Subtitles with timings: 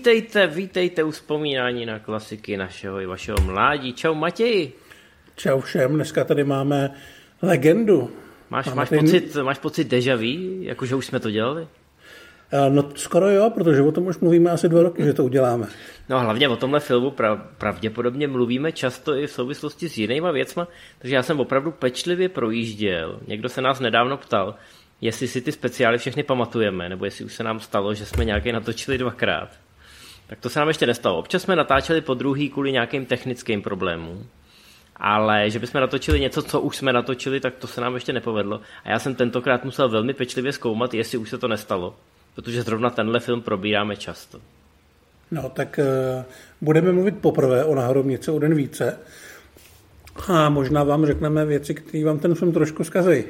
[0.00, 3.92] Vítejte, vítejte u vzpomínání na klasiky našeho i vašeho mládí.
[3.92, 4.72] Čau Matěji.
[5.36, 6.90] Čau všem, dneska tady máme
[7.42, 8.10] legendu.
[8.50, 9.00] Máš, máš, tady...
[9.00, 11.68] pocit, máš pocit deja vu, jakože už jsme to dělali?
[12.52, 15.66] Eh, no skoro jo, protože o tom už mluvíme asi dva roky, že to uděláme.
[16.08, 20.68] No hlavně o tomhle filmu prav, pravděpodobně mluvíme často i v souvislosti s jinýma věcma,
[20.98, 23.20] takže já jsem opravdu pečlivě projížděl.
[23.26, 24.54] Někdo se nás nedávno ptal,
[25.00, 28.52] jestli si ty speciály všechny pamatujeme, nebo jestli už se nám stalo, že jsme nějaké
[28.52, 29.50] natočili dvakrát.
[30.30, 31.18] Tak to se nám ještě nestalo.
[31.18, 34.26] Občas jsme natáčeli po druhý kvůli nějakým technickým problémům,
[34.96, 38.60] ale že bychom natočili něco, co už jsme natočili, tak to se nám ještě nepovedlo.
[38.84, 41.94] A já jsem tentokrát musel velmi pečlivě zkoumat, jestli už se to nestalo,
[42.34, 44.40] protože zrovna tenhle film probíráme často.
[45.30, 46.24] No, tak uh,
[46.60, 48.98] budeme mluvit poprvé o Nahrobnice o den více.
[50.28, 53.24] A možná vám řekneme věci, které vám ten film trošku zkazejí.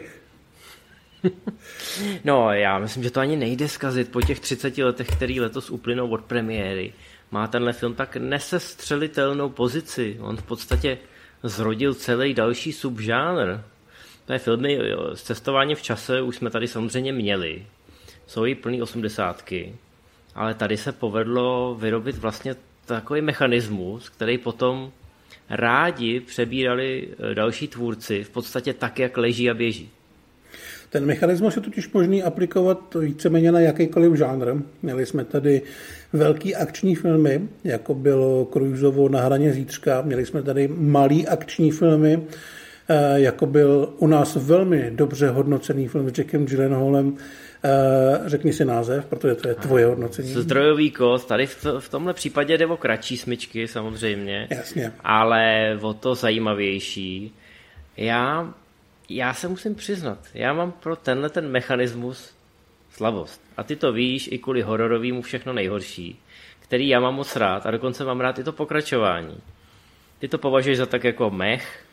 [2.24, 6.10] No, já myslím, že to ani nejde zkazit po těch 30 letech, který letos uplynou
[6.10, 6.92] od premiéry.
[7.30, 10.16] Má tenhle film tak nesestřelitelnou pozici.
[10.20, 10.98] On v podstatě
[11.42, 13.60] zrodil celý další subžánr.
[14.26, 14.78] To je filmy
[15.14, 17.66] s cestováním v čase už jsme tady samozřejmě měli.
[18.26, 19.74] Jsou i plný osmdesátky.
[20.34, 24.92] Ale tady se povedlo vyrobit vlastně takový mechanismus, který potom
[25.50, 29.90] rádi přebírali další tvůrci v podstatě tak, jak leží a běží.
[30.90, 34.54] Ten mechanismus je totiž možný aplikovat víceméně na jakýkoliv žánr.
[34.82, 35.62] Měli jsme tady
[36.12, 40.02] velký akční filmy, jako bylo Cruisovo na hraně zítřka.
[40.02, 42.22] Měli jsme tady malý akční filmy,
[42.88, 47.16] eh, jako byl u nás velmi dobře hodnocený film s Jackem Gyllenhaalem
[47.64, 50.28] Uh, řekni si název, protože to je tvoje hodnocení.
[50.28, 54.92] Zdrojový kód, tady v, to, v tomhle případě jde o kratší smyčky samozřejmě, Jasně.
[55.04, 57.34] ale o to zajímavější.
[57.96, 58.54] Já
[59.10, 62.34] já se musím přiznat, já mám pro tenhle ten mechanismus
[62.90, 63.40] slavost.
[63.56, 66.18] A ty to víš, i kvůli hororovýmu všechno nejhorší,
[66.60, 69.38] který já mám moc rád a dokonce mám rád i to pokračování.
[70.18, 71.84] Ty to považuješ za tak jako mech,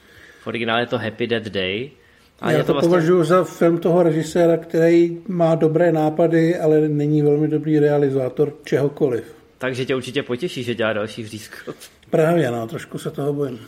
[0.41, 1.91] v originále je to Happy Dead Day.
[2.39, 2.89] A já to, to vlastně...
[2.89, 9.35] považuji za film toho režiséra, který má dobré nápady, ale není velmi dobrý realizátor čehokoliv.
[9.57, 11.75] Takže tě určitě potěší, že dělá další vřízkot.
[12.09, 13.59] Právě, no, trošku se toho bojím.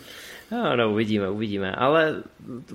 [0.52, 1.72] No, no, uvidíme, uvidíme.
[1.72, 2.24] Ale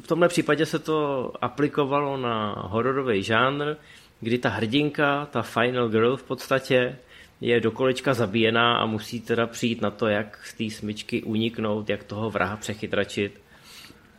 [0.00, 3.76] v tomhle případě se to aplikovalo na hororový žánr,
[4.20, 6.96] kdy ta hrdinka, ta final girl v podstatě,
[7.40, 11.90] je do kolečka zabíjená a musí teda přijít na to, jak z té smyčky uniknout,
[11.90, 13.40] jak toho vraha přechytračit.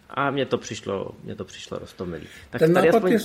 [0.09, 2.27] A mně to přišlo, mně to přišlo rostomilý.
[2.49, 3.11] Tak Ten nápad aspoň...
[3.11, 3.19] je,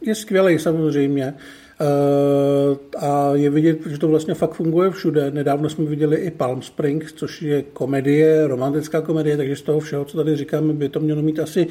[0.00, 1.34] je skvělý samozřejmě.
[1.80, 5.30] Uh, a je vidět, že to vlastně fakt funguje všude.
[5.30, 10.04] Nedávno jsme viděli i Palm Springs, což je komedie, romantická komedie, takže z toho všeho,
[10.04, 11.66] co tady říkáme, by to mělo mít asi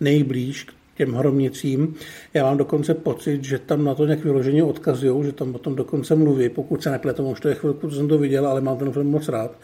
[0.00, 1.94] nejblíž k těm hromnicím.
[2.34, 5.74] Já mám dokonce pocit, že tam na to nějak vyloženě odkazují, že tam o tom
[5.74, 8.78] dokonce mluví, pokud se nepletu, už to je chvilku, co jsem to viděl, ale mám
[8.78, 9.58] ten film moc rád.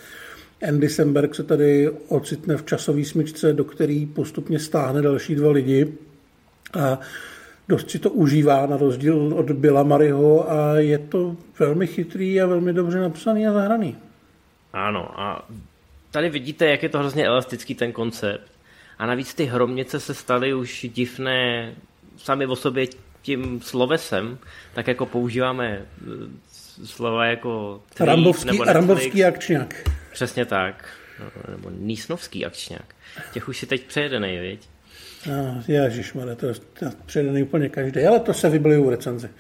[0.69, 5.93] Andy Samberg se tady ocitne v časové smyčce, do který postupně stáhne další dva lidi
[6.81, 7.01] a
[7.69, 12.47] dost si to užívá na rozdíl od Billa Maryho a je to velmi chytrý a
[12.47, 13.97] velmi dobře napsaný a zahraný.
[14.73, 15.49] Ano a
[16.11, 18.53] tady vidíte, jak je to hrozně elastický ten koncept.
[18.99, 21.75] A navíc ty hromnice se staly už divné
[22.17, 22.87] sami o sobě
[23.23, 24.39] tím slovesem,
[24.75, 29.91] tak jako používáme eh, slova jako tweet, Rambovský, nebo Rambovský akčňák.
[30.13, 30.89] Přesně tak.
[31.21, 32.95] No, nebo Nísnovský akčňák.
[33.33, 34.69] Těch už si teď přejedenej, viď?
[35.27, 36.55] No, ježišmarja, to je
[37.07, 39.31] předený úplně každý, ale to se vybyly u recenze.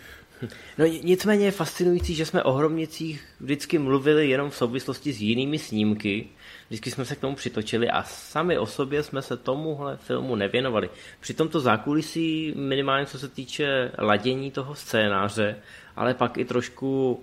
[0.78, 5.58] No nicméně je fascinující, že jsme o hromnicích vždycky mluvili jenom v souvislosti s jinými
[5.58, 6.28] snímky,
[6.68, 10.90] vždycky jsme se k tomu přitočili a sami o sobě jsme se tomuhle filmu nevěnovali.
[11.20, 15.56] Při tomto zákulisí, minimálně co se týče ladění toho scénáře,
[15.96, 17.20] ale pak i trošku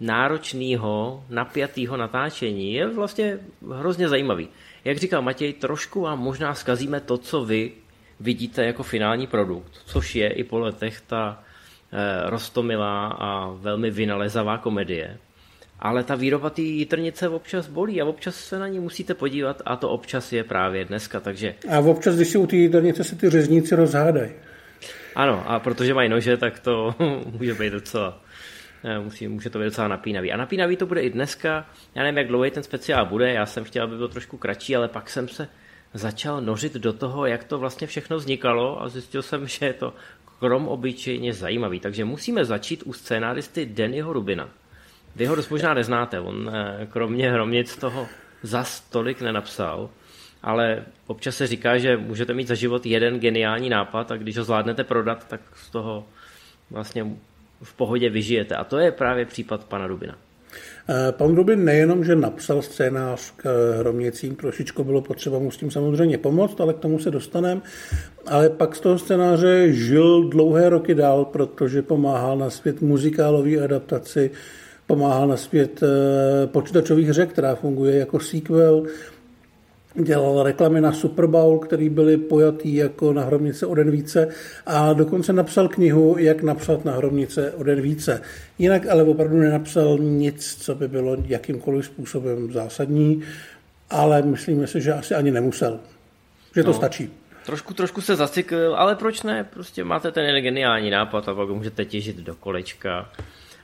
[0.00, 3.38] náročného, napjatého natáčení, je vlastně
[3.72, 4.48] hrozně zajímavý.
[4.84, 7.72] Jak říkal Matěj, trošku vám možná zkazíme to, co vy
[8.22, 11.42] vidíte jako finální produkt, což je i po letech ta
[11.92, 15.18] eh, rostomilá a velmi vynalezavá komedie.
[15.78, 19.76] Ale ta výroba té jitrnice občas bolí a občas se na ní musíte podívat a
[19.76, 21.54] to občas je právě dneska, takže...
[21.68, 24.30] A občas, když si u té jitrnice se ty řezníci rozhádají.
[25.14, 26.94] Ano, a protože mají nože, tak to
[27.38, 28.22] může být docela
[28.84, 30.32] eh, musí, může to být docela napínavý.
[30.32, 31.66] A napínavý to bude i dneska.
[31.94, 34.88] Já nevím, jak dlouhý ten speciál bude, já jsem chtěl, aby byl trošku kratší, ale
[34.88, 35.48] pak jsem se
[35.94, 39.94] začal nořit do toho, jak to vlastně všechno vznikalo a zjistil jsem, že je to
[40.38, 41.80] krom obyčejně zajímavý.
[41.80, 44.48] Takže musíme začít u scénáristy Dannyho Rubina.
[45.16, 48.08] Vy ho dost možná neznáte, on eh, kromě hromnic toho
[48.42, 49.90] za tolik nenapsal,
[50.42, 54.44] ale občas se říká, že můžete mít za život jeden geniální nápad a když ho
[54.44, 56.04] zvládnete prodat, tak z toho
[56.70, 57.06] vlastně
[57.62, 58.56] v pohodě vyžijete.
[58.56, 60.14] A to je právě případ pana Rubina.
[60.88, 65.56] Eh, pan Rubin nejenom, že napsal scénář k eh, Hromnicím, trošičku bylo potřeba mu s
[65.56, 67.60] tím samozřejmě pomoct, ale k tomu se dostaneme,
[68.26, 74.30] ale pak z toho scénáře žil dlouhé roky dál, protože pomáhal na svět muzikálové adaptaci,
[74.86, 78.82] pomáhal na svět eh, počítačových hře, která funguje jako sequel,
[79.94, 84.28] dělal reklamy na Super Bowl, který byly pojatý jako na hromnice o den více
[84.66, 88.22] a dokonce napsal knihu, jak napsat na hromnice o den více.
[88.58, 93.22] Jinak ale opravdu nenapsal nic, co by bylo jakýmkoliv způsobem zásadní,
[93.90, 95.80] ale myslíme si, že asi ani nemusel.
[96.54, 96.74] Že to no.
[96.74, 97.10] stačí.
[97.46, 99.44] Trošku, trošku se zacykl, ale proč ne?
[99.44, 103.10] Prostě máte ten geniální nápad a pak můžete těžit do kolečka.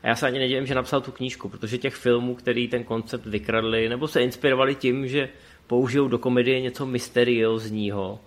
[0.02, 3.26] A já se ani nedivím, že napsal tu knížku, protože těch filmů, který ten koncept
[3.26, 5.28] vykradli, nebo se inspirovali tím, že
[5.68, 8.20] použijou do komedie něco mysteriózního,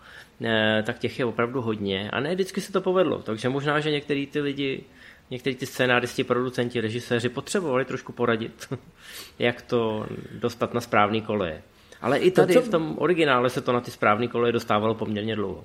[0.45, 2.09] eh, tak těch je opravdu hodně.
[2.09, 4.83] A ne vždycky se to povedlo, takže možná, že některý ty lidi,
[5.31, 8.67] někteří ty scénáristi, producenti, režiséři potřebovali trošku poradit,
[9.39, 10.05] jak to
[10.39, 11.61] dostat na správný koleje.
[12.01, 15.63] Ale i tady v tom originále se to na ty správné koleje dostávalo poměrně dlouho.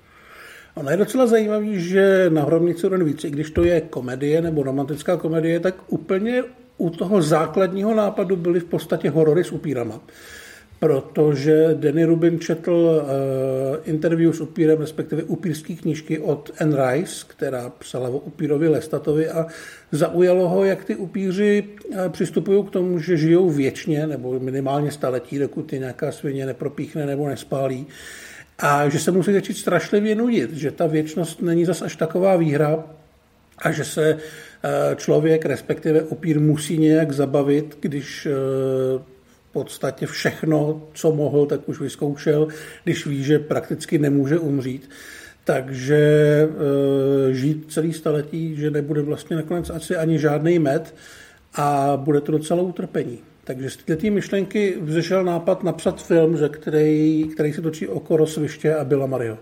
[0.74, 4.62] Ono je docela zajímavý, že na Hromnici den víc, i když to je komedie nebo
[4.62, 6.42] romantická komedie, tak úplně
[6.76, 10.00] u toho základního nápadu byly v podstatě horory s upírama
[10.78, 17.70] protože Danny Rubin četl uh, interview s upírem, respektive upírské knížky od Anne Rice, která
[17.70, 19.46] psala o upírovi Lestatovi a
[19.92, 25.38] zaujalo ho, jak ty upíři uh, přistupují k tomu, že žijou věčně nebo minimálně staletí,
[25.38, 27.86] dokud je nějaká svině nepropíchne nebo nespálí.
[28.58, 32.84] A že se musí začít strašlivě nudit, že ta věčnost není zas až taková výhra
[33.58, 34.20] a že se uh,
[34.94, 38.28] člověk, respektive upír, musí nějak zabavit, když
[39.56, 42.48] podstatě všechno, co mohl, tak už vyzkoušel,
[42.84, 44.90] když ví, že prakticky nemůže umřít.
[45.44, 50.94] Takže e, žít celý staletí, že nebude vlastně nakonec asi ani žádný med
[51.54, 53.18] a bude to docela utrpení.
[53.44, 58.74] Takže z této myšlenky vzešel nápad napsat film, ze který, který se točí okolo sviště
[58.74, 59.38] a byla Mario.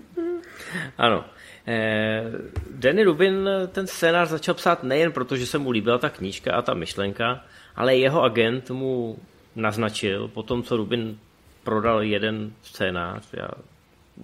[0.98, 1.24] ano.
[1.66, 2.24] Eh,
[2.70, 6.62] Danny Rubin ten scénář začal psát nejen proto, že se mu líbila ta knížka a
[6.62, 7.44] ta myšlenka,
[7.76, 9.18] ale jeho agent mu
[9.56, 11.18] naznačil, po tom, co Rubin
[11.64, 13.48] prodal jeden scénář, já,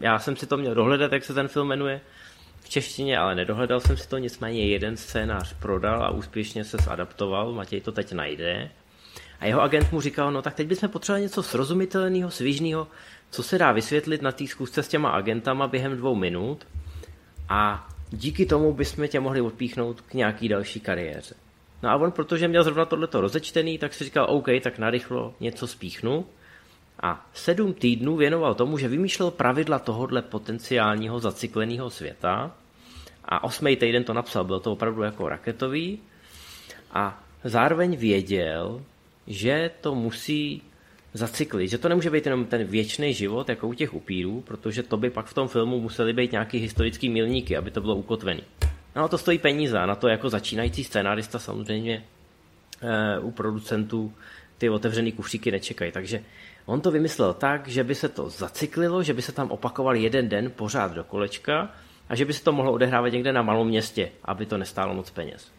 [0.00, 2.00] já jsem si to měl dohledat, jak se ten film jmenuje,
[2.60, 7.52] v češtině, ale nedohledal jsem si to, nicméně jeden scénář prodal a úspěšně se zadaptoval,
[7.52, 8.70] Matěj to teď najde.
[9.40, 12.88] A jeho agent mu říkal, no tak teď bychom potřebovali něco srozumitelného, svižného,
[13.30, 16.66] co se dá vysvětlit na té zkusce s těma agentama během dvou minut
[17.48, 21.34] a díky tomu bychom tě mohli odpíchnout k nějaký další kariéře.
[21.82, 25.66] No a on, protože měl zrovna tohleto rozečtený, tak si říkal, OK, tak narychlo něco
[25.66, 26.26] spíchnu.
[27.02, 32.54] A sedm týdnů věnoval tomu, že vymýšlel pravidla tohohle potenciálního zacykleného světa.
[33.25, 35.98] A osmý týden to napsal, byl to opravdu jako raketový.
[36.92, 38.82] A zároveň věděl,
[39.26, 40.62] že to musí
[41.14, 44.96] zacyklit, že to nemůže být jenom ten věčný život, jako u těch upírů, protože to
[44.96, 48.43] by pak v tom filmu museli být nějaký historický milníky, aby to bylo ukotvený.
[48.98, 52.05] No to stojí peníze na to jako začínající scénárista samozřejmě
[52.82, 54.12] e, u producentů
[54.58, 55.93] ty otevřený kufříky nečekají.
[55.93, 56.22] Takže
[56.67, 60.28] on to vymyslel tak, že by se to zacyklilo, že by se tam opakoval jeden
[60.28, 61.70] den pořád do kolečka
[62.08, 65.10] a že by se to mohlo odehrávat někde na malom městě, aby to nestálo moc
[65.10, 65.50] peněz.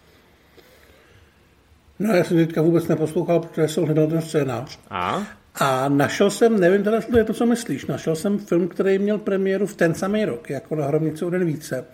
[2.00, 4.80] No já jsem teďka vůbec neposlouchal, protože jsem hledal ten scénář.
[4.90, 5.24] A?
[5.56, 9.18] A našel jsem, nevím teda, jestli je to, co myslíš, našel jsem film, který měl
[9.18, 11.86] premiéru v ten samý rok, jako na Hromnici o den více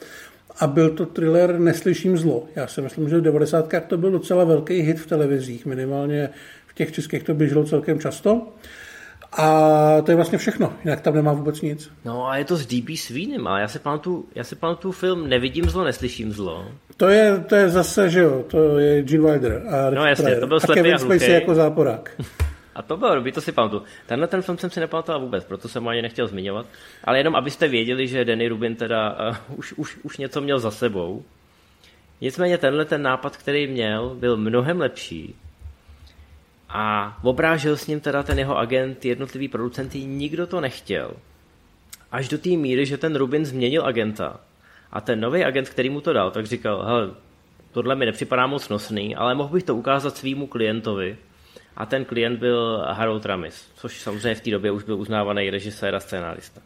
[0.59, 2.43] a byl to thriller Neslyším zlo.
[2.55, 3.73] Já si myslím, že v 90.
[3.87, 6.29] to byl docela velký hit v televizích, minimálně
[6.67, 8.47] v těch českých to běželo celkem často.
[9.37, 11.91] A to je vlastně všechno, jinak tam nemá vůbec nic.
[12.05, 12.97] No a je to s D.B.
[12.97, 16.65] Sweenem, ale já si pamatuju, já si pamatuju film Nevidím zlo, neslyším zlo.
[16.97, 19.63] To je, to je zase, že jo, to je Gene Wilder.
[19.69, 22.11] A no jasně, to byl slepý a Kevin Spacey jako záporák.
[22.75, 23.83] A to bylo dobrý, to si pamatuju.
[24.05, 26.65] Tenhle ten film jsem si nepamatoval vůbec, proto jsem ho ani nechtěl zmiňovat.
[27.03, 30.71] Ale jenom abyste věděli, že Danny Rubin teda uh, už, už, už něco měl za
[30.71, 31.23] sebou.
[32.21, 35.35] Nicméně tenhle ten nápad, který měl, byl mnohem lepší.
[36.69, 41.11] A obrážel s ním teda ten jeho agent, jednotlivý producenty, nikdo to nechtěl.
[42.11, 44.39] Až do té míry, že ten Rubin změnil agenta.
[44.91, 47.11] A ten nový agent, který mu to dal, tak říkal, hele,
[47.71, 51.17] tohle mi nepřipadá moc nosný, ale mohl bych to ukázat svýmu klientovi,
[51.77, 55.95] a ten klient byl Harold Ramis, což samozřejmě v té době už byl uznávaný režisér
[55.95, 56.61] a scénárista.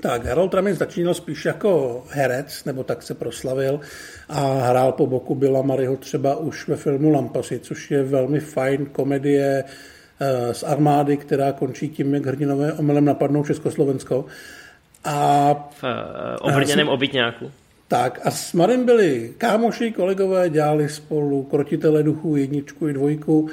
[0.00, 3.80] Tak, Harold Ramis začínal spíš jako herec, nebo tak se proslavil
[4.28, 8.86] a hrál po boku Billa Maryho třeba už ve filmu Lampasy, což je velmi fajn
[8.86, 9.64] komedie
[10.20, 14.24] eh, z armády, která končí tím, jak hrdinové omylem napadnou Československo.
[15.04, 15.90] A v uh,
[16.40, 17.50] obrněném obytňáku.
[17.88, 23.48] Tak a s Marem byli kámoši, kolegové, dělali spolu Krotitele duchů jedničku i dvojku.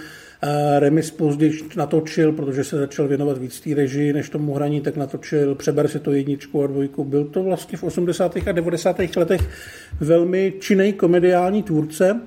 [0.80, 5.56] Remis později natočil, protože se začal věnovat víc té režii než tomu hraní, tak natočil
[5.56, 7.04] Přeber si to jedničku a dvojku.
[7.04, 8.38] Byl to vlastně v 80.
[8.48, 9.00] a 90.
[9.18, 9.42] letech
[10.00, 12.22] velmi činej komediální tvůrce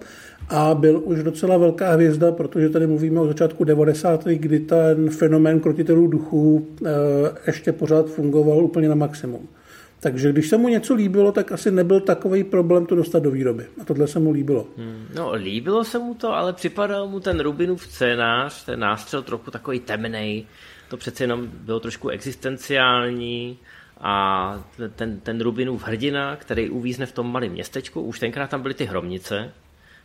[0.48, 4.24] a byl už docela velká hvězda, protože tady mluvíme o začátku 90.
[4.24, 6.88] kdy ten fenomén krotitelů duchů eh,
[7.46, 9.48] ještě pořád fungoval úplně na maximum.
[10.00, 13.66] Takže když se mu něco líbilo, tak asi nebyl takový problém to dostat do výroby.
[13.80, 14.66] A tohle se mu líbilo.
[14.76, 19.50] Hmm, no, líbilo se mu to, ale připadal mu ten Rubinův scénář, ten nástřel trochu
[19.50, 20.46] takový temnej.
[20.88, 23.58] To přece jenom bylo trošku existenciální
[24.00, 24.64] a
[24.96, 28.84] ten, ten Rubinův hrdina, který uvízne v tom malém městečku, už tenkrát tam byly ty
[28.84, 29.52] hromnice,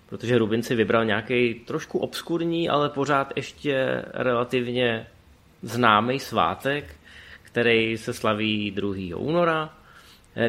[0.10, 5.08] protože Rubin si vybral nějaký trošku obskurní, ale pořád ještě relativně
[5.62, 6.86] známý svátek,
[7.44, 9.18] který se slaví 2.
[9.18, 9.81] února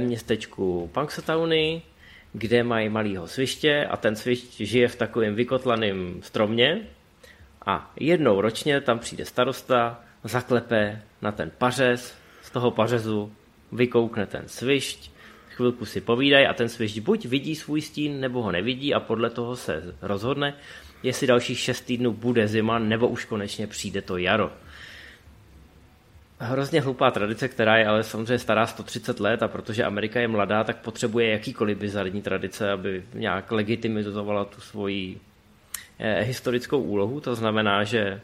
[0.01, 1.83] městečku Punxsutawney,
[2.33, 6.81] kde mají malýho sviště a ten svišť žije v takovém vykotlaném stromě
[7.67, 13.33] a jednou ročně tam přijde starosta, zaklepe na ten pařez, z toho pařezu
[13.73, 15.11] vykoukne ten svišť,
[15.49, 19.31] chvilku si povídají a ten svišť buď vidí svůj stín, nebo ho nevidí a podle
[19.31, 20.55] toho se rozhodne,
[21.03, 24.53] jestli dalších šest týdnů bude zima, nebo už konečně přijde to jaro
[26.43, 30.65] hrozně hloupá tradice, která je ale samozřejmě stará 130 let a protože Amerika je mladá,
[30.65, 35.19] tak potřebuje jakýkoliv bizarní tradice, aby nějak legitimizovala tu svoji
[35.99, 37.21] eh, historickou úlohu.
[37.21, 38.21] To znamená, že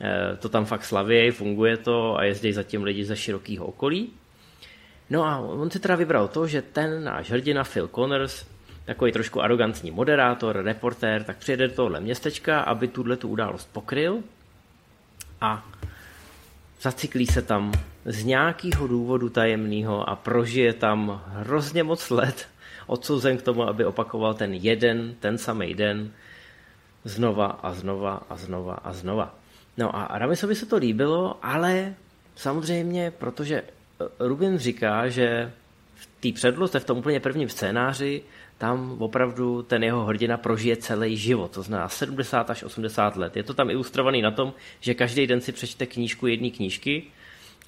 [0.00, 4.10] eh, to tam fakt slaví, funguje to a jezdí zatím lidi ze širokého okolí.
[5.10, 8.46] No a on si teda vybral to, že ten náš hrdina Phil Connors,
[8.84, 14.22] takový trošku arrogantní moderátor, reportér, tak přijede do tohle městečka, aby tuhle tu událost pokryl
[15.40, 15.64] a
[16.80, 17.72] zaciklí se tam
[18.04, 22.48] z nějakého důvodu tajemného a prožije tam hrozně moc let,
[22.86, 26.12] odsouzen k tomu, aby opakoval ten jeden, ten samý den,
[27.04, 29.34] znova a znova a znova a znova.
[29.76, 31.94] No a Aramisovi se to líbilo, ale
[32.36, 33.62] samozřejmě, protože
[34.18, 35.52] Rubin říká, že
[35.94, 38.22] v té předloze, v tom úplně prvním scénáři,
[38.58, 43.36] tam opravdu ten jeho hrdina prožije celý život, to znamená 70 až 80 let.
[43.36, 47.04] Je to tam ilustrovaný na tom, že každý den si přečte knížku jedné knížky.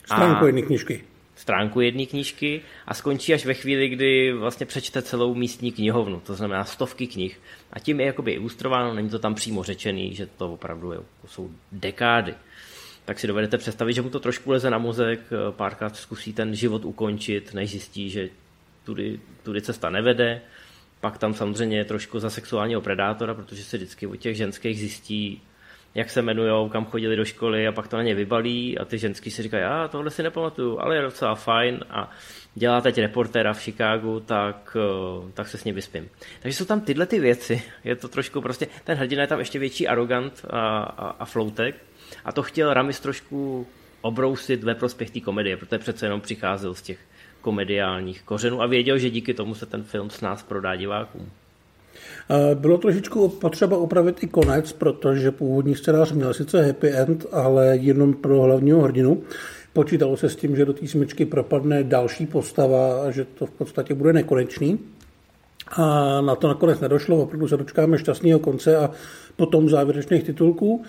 [0.04, 1.04] Stránku jedné knížky.
[1.36, 6.34] Stránku jedné knížky a skončí až ve chvíli, kdy vlastně přečte celou místní knihovnu, to
[6.34, 7.40] znamená stovky knih.
[7.72, 11.50] A tím je jakoby ilustrováno, není to tam přímo řečený, že to opravdu je, jsou
[11.72, 12.34] dekády
[13.04, 15.20] tak si dovedete představit, že mu to trošku leze na mozek,
[15.50, 18.28] párkrát zkusí ten život ukončit, než zjistí, že
[18.84, 20.40] tudy, tudy cesta nevede
[21.00, 25.42] pak tam samozřejmě je trošku za sexuálního predátora, protože se vždycky u těch ženských zjistí,
[25.94, 28.98] jak se jmenují, kam chodili do školy a pak to na ně vybalí a ty
[28.98, 32.10] ženský si říkají, a tohle si nepamatuju, ale je docela fajn a
[32.54, 36.08] dělá teď reportéra v Chicagu, tak, eh, tak se s ním vyspím.
[36.42, 39.58] Takže jsou tam tyhle ty věci, je to trošku prostě, ten hrdina je tam ještě
[39.58, 41.74] větší arrogant a, a, a floutek
[42.24, 43.66] a to chtěl Ramis trošku
[44.00, 46.98] obrousit ve prospěch té komedie, protože přece jenom přicházel z těch
[47.40, 51.30] komediálních kořenů a věděl, že díky tomu se ten film s nás prodá divákům.
[52.54, 58.14] Bylo trošičku potřeba upravit i konec, protože původní scénář měl sice happy end, ale jenom
[58.14, 59.22] pro hlavního hrdinu.
[59.72, 63.50] Počítalo se s tím, že do té smyčky propadne další postava a že to v
[63.50, 64.78] podstatě bude nekonečný.
[65.76, 68.90] A na to nakonec nedošlo, opravdu se dočkáme šťastného konce a
[69.36, 70.84] potom závěrečných titulků.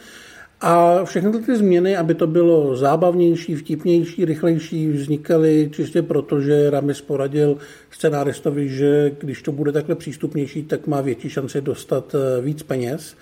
[0.62, 7.02] A všechny ty změny, aby to bylo zábavnější, vtipnější, rychlejší, vznikaly čistě proto, že Ramis
[7.02, 7.58] poradil
[7.92, 13.16] scenáristovi, že když to bude takhle přístupnější, tak má větší šanci dostat eh, víc peněz.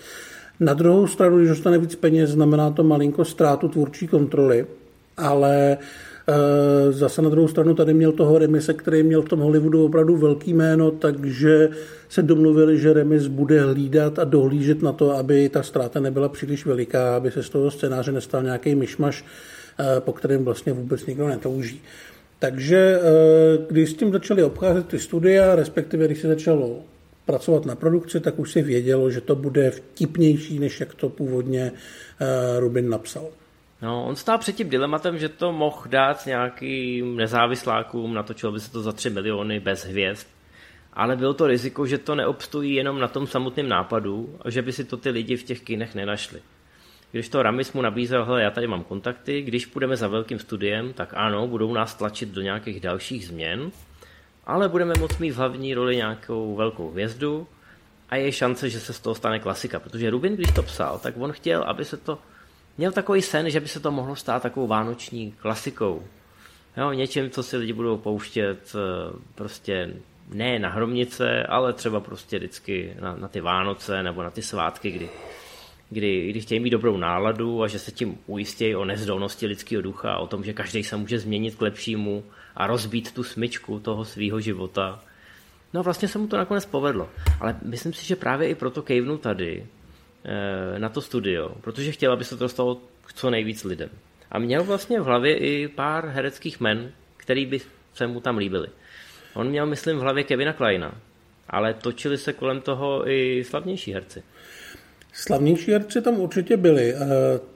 [0.60, 4.66] Na druhou stranu, když dostane víc peněz, znamená to malinko ztrátu tvůrčí kontroly,
[5.18, 6.09] ale Eh,
[6.90, 10.54] zase na druhou stranu tady měl toho Remise, který měl v tom Hollywoodu opravdu velký
[10.54, 11.70] jméno, takže
[12.10, 16.66] se domluvili, že Remis bude hlídat a dohlížet na to, aby ta ztráta nebyla příliš
[16.66, 19.26] veliká, aby se z toho scénáře nestal nějaký myšmaš,
[19.80, 21.82] eh, po kterém vlastně vůbec nikdo netouží.
[22.40, 26.80] Takže eh, když s tím začali obcházet ty studia, respektive když se začalo
[27.26, 31.72] pracovat na produkci, tak už si vědělo, že to bude vtipnější, než jak to původně
[32.60, 33.26] Rubin napsal.
[33.82, 38.72] No, on stál před tím dilematem, že to mohl dát nějakým nezávislákům, natočilo by se
[38.72, 40.28] to za 3 miliony bez hvězd,
[40.94, 44.74] ale bylo to riziko, že to neobstojí jenom na tom samotném nápadu a že by
[44.74, 46.42] si to ty lidi v těch kinech nenašli.
[47.12, 50.94] Když to Ramis mu nabízel, hele, já tady mám kontakty, když půjdeme za velkým studiem,
[50.94, 53.72] tak ano, budou nás tlačit do nějakých dalších změn,
[54.46, 57.48] ale budeme moct mít v hlavní roli nějakou velkou hvězdu
[58.10, 61.14] a je šance, že se z toho stane klasika, protože Rubin, když to psal, tak
[61.18, 62.20] on chtěl, aby se to
[62.80, 66.04] měl takový sen, že by se to mohlo stát takovou vánoční klasikou.
[66.78, 69.94] Jo, něčím, co si lidi budou pouštět eh, prostě
[70.30, 74.92] ne na hromnice, ale třeba prostě vždycky na, na ty Vánoce nebo na ty svátky,
[74.92, 75.10] kdy,
[75.90, 80.18] kdy, kdy chtějí mít dobrou náladu a že se tím ujistějí o nezdolnosti lidského ducha,
[80.18, 82.24] o tom, že každý se může změnit k lepšímu
[82.56, 85.00] a rozbít tu smyčku toho svého života.
[85.74, 87.10] No a vlastně se mu to nakonec povedlo.
[87.40, 89.66] Ale myslím si, že právě i proto kejvnu tady
[90.78, 93.90] na to studio, protože chtěl, aby se to dostalo k co nejvíc lidem.
[94.32, 97.62] A měl vlastně v hlavě i pár hereckých men, který by
[97.94, 98.68] se mu tam líbili.
[99.34, 100.96] On měl, myslím, v hlavě Kevina Kleina,
[101.50, 104.24] ale točili se kolem toho i slavnější herci.
[105.14, 106.94] Slavnější herci tam určitě byli.
[106.94, 107.00] Eh,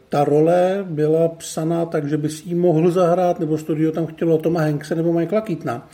[0.09, 4.37] ta role byla psaná tak, že by si ji mohl zahrát, nebo studio tam chtělo
[4.37, 5.89] Toma Hankse nebo Michaela Keatona.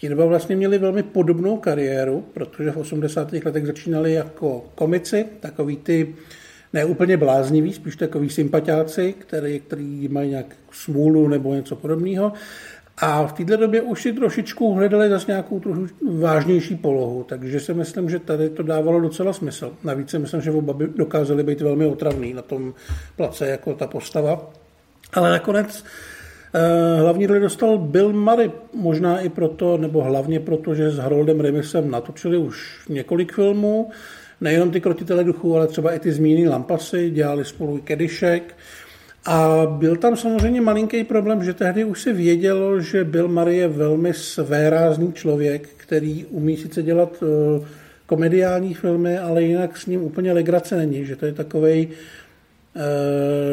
[0.00, 3.32] Ti dva vlastně měli velmi podobnou kariéru, protože v 80.
[3.32, 6.14] letech začínali jako komici, takový ty
[6.72, 12.32] ne úplně blázniví, spíš takový sympatiáci, který, který mají nějak smůlu nebo něco podobného.
[12.98, 15.86] A v této době už si trošičku hledali zase nějakou trochu
[16.18, 19.72] vážnější polohu, takže si myslím, že tady to dávalo docela smysl.
[19.84, 22.74] Navíc si myslím, že oba by dokázali být velmi otravný na tom
[23.16, 24.50] place jako ta postava.
[25.12, 25.84] Ale nakonec
[26.98, 31.90] hlavní roli dostal Bill Murray, možná i proto, nebo hlavně proto, že s Haroldem Remisem
[31.90, 33.90] natočili už několik filmů,
[34.40, 38.56] nejenom ty krotitele duchů, ale třeba i ty zmíněné lampasy, dělali spolu i Kedišek,
[39.26, 43.68] a byl tam samozřejmě malinký problém, že tehdy už se vědělo, že Bill Murray je
[43.68, 47.28] velmi svérázný člověk, který umí sice dělat uh,
[48.06, 51.94] komediální filmy, ale jinak s ním úplně legrace není, že to je takový eh,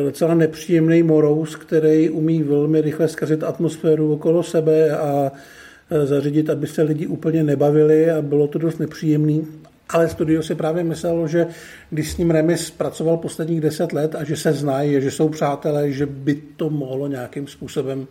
[0.05, 6.67] docela nepříjemný morous, který umí velmi rychle zkazit atmosféru okolo sebe a uh, zařídit, aby
[6.67, 9.47] se lidi úplně nebavili a bylo to dost nepříjemný.
[9.89, 11.47] Ale studio si právě myslelo, že
[11.89, 15.91] když s ním Remis pracoval posledních deset let a že se znají, že jsou přátelé,
[15.91, 18.07] že by to mohlo nějakým způsobem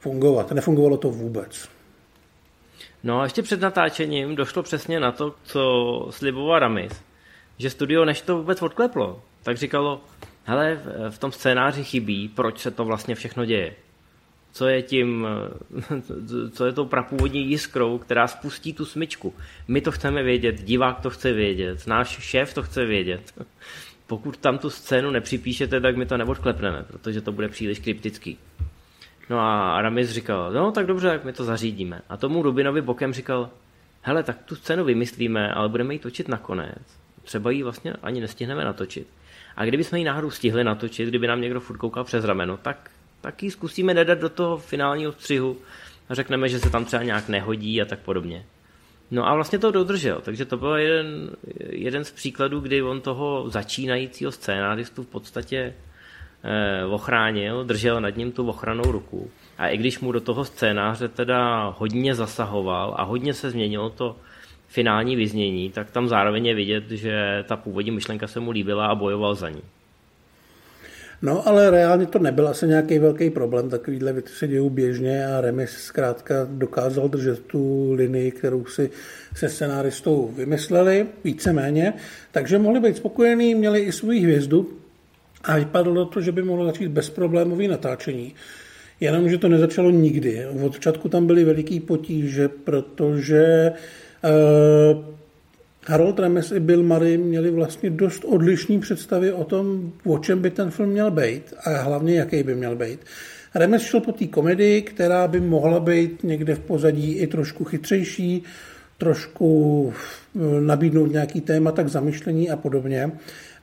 [0.00, 0.52] fungovat.
[0.52, 1.68] Nefungovalo to vůbec.
[3.04, 5.62] No a ještě před natáčením došlo přesně na to, co
[6.10, 6.92] sliboval Ramis,
[7.58, 10.00] že studio, než to vůbec odkleplo, tak říkalo,
[10.46, 10.80] hele,
[11.10, 13.74] v tom scénáři chybí, proč se to vlastně všechno děje
[14.56, 15.26] co je tím,
[16.52, 19.34] co je tou prapůvodní jiskrou, která spustí tu smyčku.
[19.68, 23.32] My to chceme vědět, divák to chce vědět, náš šéf to chce vědět.
[24.06, 28.38] Pokud tam tu scénu nepřipíšete, tak my to neodklepneme, protože to bude příliš kryptický.
[29.30, 32.02] No a Aramis říkal, no tak dobře, tak my to zařídíme.
[32.08, 33.50] A tomu Rubinovi bokem říkal,
[34.02, 37.05] hele, tak tu scénu vymyslíme, ale budeme ji točit nakonec.
[37.26, 39.06] Třeba ji vlastně ani nestihneme natočit.
[39.56, 42.90] A kdyby jsme ji náhodou stihli natočit, kdyby nám někdo furt koukal přes rameno, tak
[43.26, 45.56] tak ji zkusíme nedat do toho finálního střihu
[46.08, 48.44] a řekneme, že se tam třeba nějak nehodí a tak podobně.
[49.10, 51.30] No a vlastně to dodržel, takže to byl jeden,
[51.70, 55.74] jeden z příkladů, kdy on toho začínajícího scénáristu v podstatě
[56.44, 59.30] eh, ochránil, držel nad ním tu ochranou ruku.
[59.58, 64.16] A i když mu do toho scénáře teda hodně zasahoval a hodně se změnilo to
[64.68, 68.94] finální vyznění, tak tam zároveň je vidět, že ta původní myšlenka se mu líbila a
[68.94, 69.62] bojoval za ní.
[71.22, 73.70] No, ale reálně to nebyl asi nějaký velký problém.
[73.70, 78.90] Takovýhle věci se dějou běžně a Remis zkrátka dokázal držet tu linii, kterou si
[79.34, 81.92] se scenáristou vymysleli, víceméně.
[82.32, 84.70] Takže mohli být spokojení, měli i svou hvězdu
[85.44, 88.34] a vypadalo to, že by mohlo začít bezproblémový natáčení.
[89.00, 90.46] Jenomže to nezačalo nikdy.
[90.46, 93.72] Od začátku tam byly veliký potíže, protože
[94.24, 95.16] uh,
[95.88, 100.50] Harold Ramis i Bill Murray měli vlastně dost odlišní představy o tom, o čem by
[100.50, 103.00] ten film měl být a hlavně jaký by měl být.
[103.54, 108.42] Remes šel po té komedii, která by mohla být někde v pozadí i trošku chytřejší,
[108.98, 109.92] trošku
[110.36, 113.10] eh, nabídnout nějaký témata k zamyšlení a podobně.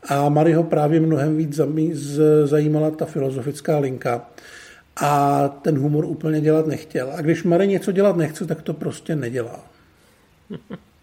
[0.10, 1.62] A Mary ho právě mnohem víc
[2.44, 4.30] zajímala ta filozofická linka.
[5.02, 7.12] A ten humor úplně dělat nechtěl.
[7.16, 9.73] A když Mary něco dělat nechce, tak to prostě nedělá.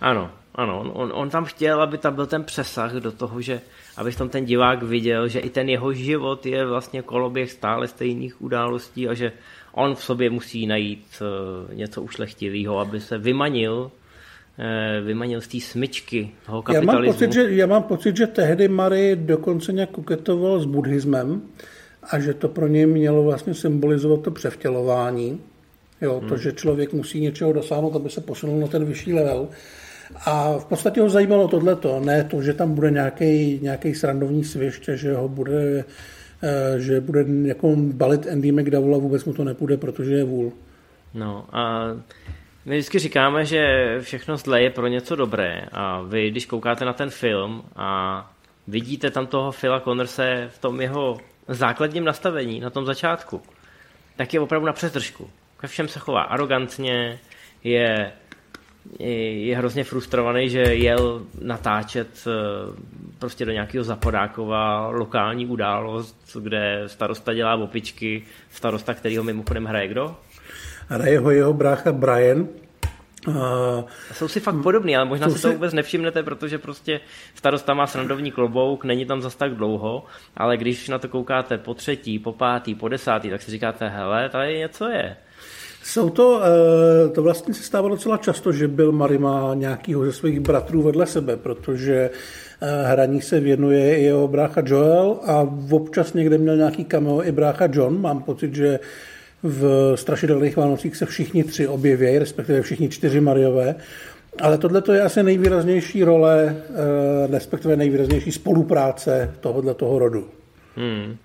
[0.00, 3.60] Ano, ano, on, on, on tam chtěl, aby tam byl ten přesah do toho, že
[3.96, 8.42] aby tam ten divák viděl, že i ten jeho život je vlastně koloběh stále stejných
[8.42, 9.32] událostí a že
[9.72, 13.90] on v sobě musí najít uh, něco ušlechtilého, aby se vymanil
[14.58, 16.92] uh, vymanil z té smyčky toho kapitalismu.
[16.92, 21.42] Já mám, pocit, že, já mám pocit, že tehdy Mary dokonce nějak koketoval s buddhismem
[22.10, 25.40] a že to pro něj mělo vlastně symbolizovat to převtělování.
[26.00, 26.28] Jo, hmm.
[26.28, 29.48] to, že člověk musí něčeho dosáhnout, aby se posunul na ten vyšší level.
[30.26, 34.88] A v podstatě ho zajímalo tohleto, ne to, že tam bude nějaký, nějaký srandovní svěšť,
[34.88, 35.84] že ho bude,
[36.42, 40.52] eh, že bude jako balit Andy McDowell a vůbec mu to nepůjde, protože je vůl.
[41.14, 41.86] No a
[42.64, 43.60] my vždycky říkáme, že
[44.00, 48.32] všechno zlé je pro něco dobré a vy, když koukáte na ten film a
[48.68, 53.42] vidíte tam toho Phila Connorse v tom jeho základním nastavení, na tom začátku,
[54.16, 55.30] tak je opravdu na přestržku.
[55.60, 57.18] Ke všem se chová arrogantně,
[57.64, 58.12] je
[58.98, 62.30] je hrozně frustrovaný, že jel natáčet eh,
[63.18, 70.16] prostě do nějakého Zapodákova lokální událost, kde starosta dělá opičky, starosta, kterýho mimochodem hraje kdo?
[70.88, 72.48] Hraje ho jeho brácha Brian,
[73.28, 73.34] Uh,
[74.12, 77.00] jsou si fakt podobný, ale možná si to vůbec nevšimnete, protože prostě
[77.34, 80.04] starosta má srandovní klobouk, není tam zas tak dlouho,
[80.36, 84.28] ale když na to koukáte po třetí, po pátý, po desátý, tak si říkáte, hele,
[84.28, 85.16] tady něco je.
[85.82, 90.40] Jsou to, eh, to vlastně se stávalo docela často, že byl Marima nějakýho ze svých
[90.40, 92.10] bratrů vedle sebe, protože
[92.60, 97.32] eh, hraní se věnuje i jeho brácha Joel a občas někde měl nějaký cameo i
[97.32, 98.00] brácha John.
[98.00, 98.78] Mám pocit, že
[99.42, 103.74] v Strašidelných Vánocích se všichni tři objeví, respektive všichni čtyři Mariové.
[104.40, 110.28] Ale tohle je asi nejvýraznější role, eh, respektive nejvýraznější spolupráce tohohle toho rodu.
[110.76, 111.16] Hmm.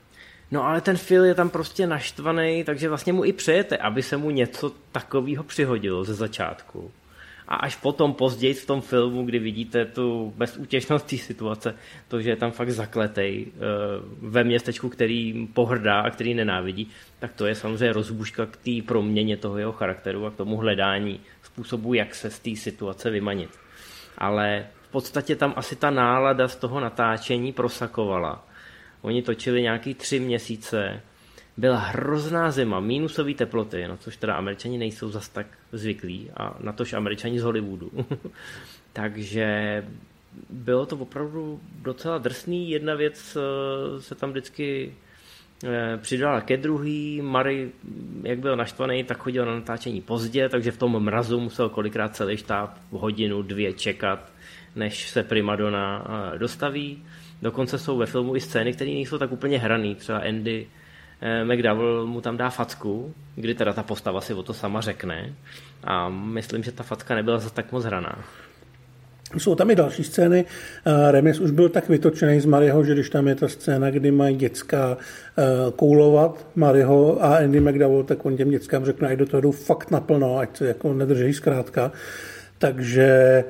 [0.52, 4.18] No ale ten Phil je tam prostě naštvaný, takže vlastně mu i přejete, aby se
[4.18, 6.92] mu něco takového přihodilo ze začátku.
[7.48, 11.76] A až potom později v tom filmu, kdy vidíte tu bezútěšnost té situace,
[12.08, 13.60] to, že je tam fakt zakletej eh,
[14.22, 19.38] ve městečku, který pohrdá a který nenávidí, tak to je samozřejmě rozbuška k té proměně
[19.38, 23.50] toho jeho charakteru a k tomu hledání způsobu, jak se z té situace vymanit.
[24.18, 28.46] Ale v podstatě tam asi ta nálada z toho natáčení prosakovala
[29.06, 31.02] Oni točili nějaký tři měsíce,
[31.58, 36.74] byla hrozná zima, mínusové teploty, na což teda američani nejsou zas tak zvyklí a na
[36.74, 37.92] tož američani z Hollywoodu.
[38.94, 39.84] Takže
[40.50, 42.70] bylo to opravdu docela drsný.
[42.70, 44.94] Jedna věc eh, se tam vždycky
[45.64, 47.22] eh, přidala ke druhý.
[47.22, 47.72] Mary,
[48.24, 52.38] jak byl naštvaný, tak chodil na natáčení pozdě, takže v tom mrazu musel kolikrát celý
[52.38, 54.32] štáb hodinu, dvě čekat,
[54.76, 57.04] než se primadona eh, dostaví.
[57.46, 59.96] Dokonce jsou ve filmu i scény, které nejsou tak úplně hraný.
[59.96, 60.68] Třeba Andy
[61.22, 65.34] eh, McDowell mu tam dá facku, kdy teda ta postava si o to sama řekne.
[65.84, 68.26] A myslím, že ta facka nebyla zase tak moc hraná.
[69.38, 70.46] Jsou tam i další scény.
[70.86, 74.12] Eh, Remis už byl tak vytočený z Mariho, že když tam je ta scéna, kdy
[74.12, 75.44] mají děcka eh,
[75.76, 79.92] koulovat Mariho a Andy McDowell, tak on těm dětskám řekne, ať do toho jdou fakt
[79.92, 81.92] naplno, ať se jako nedrží zkrátka.
[82.58, 83.44] Takže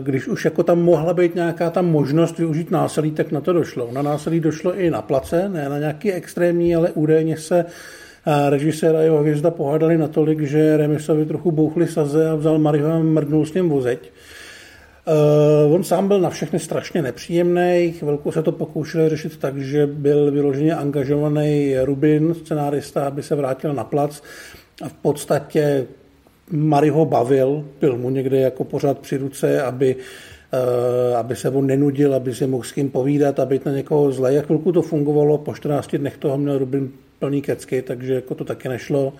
[0.00, 3.88] když už jako tam mohla být nějaká ta možnost využít násilí, tak na to došlo.
[3.92, 8.96] Na násilí došlo i na place, ne na nějaký extrémní, ale údajně se eh, režisér
[8.96, 13.46] a jeho hvězda pohádali natolik, že Remisovi trochu bouchli saze a vzal Mariho a mrdnul
[13.46, 14.12] s ním vozeď.
[15.66, 19.86] Uh, on sám byl na všechny strašně nepříjemný, chvilku se to pokoušeli řešit tak, že
[19.86, 24.22] byl vyloženě angažovaný Rubin, scenárista, aby se vrátil na plac
[24.82, 25.86] a v podstatě
[26.52, 31.62] Mary ho bavil, byl mu někde jako pořád při ruce, aby, uh, aby se mu
[31.62, 34.34] nenudil, aby si mohl s kým povídat, aby na někoho zle.
[34.34, 38.44] Jak chvilku to fungovalo, po 14 dnech toho měl Rubin plný kecky, takže jako to
[38.44, 39.12] taky nešlo.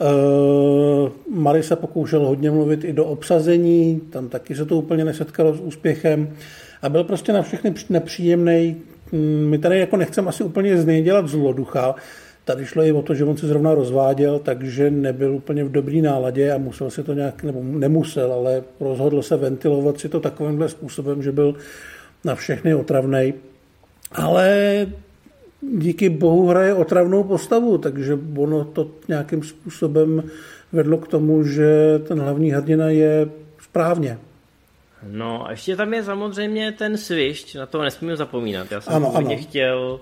[0.00, 5.54] Uh, Mary se pokoušel hodně mluvit i do obsazení, tam taky se to úplně nesetkalo
[5.54, 6.36] s úspěchem
[6.82, 8.76] a byl prostě na všechny nepříjemný.
[9.12, 11.94] Mm, my tady jako nechceme asi úplně z něj dělat zloducha,
[12.46, 16.02] Tady šlo i o to, že on se zrovna rozváděl, takže nebyl úplně v dobrý
[16.02, 20.68] náladě a musel se to nějak, nebo nemusel, ale rozhodl se ventilovat si to takovýmhle
[20.68, 21.54] způsobem, že byl
[22.24, 23.34] na všechny otravnej.
[24.12, 24.86] Ale
[25.60, 30.22] díky bohu hraje otravnou postavu, takže ono to nějakým způsobem
[30.72, 33.28] vedlo k tomu, že ten hlavní hrdina je
[33.62, 34.18] správně.
[35.10, 38.72] No a ještě tam je samozřejmě ten svišť, na to nesmím zapomínat.
[38.72, 39.36] Já jsem ano, ano.
[39.36, 40.00] chtěl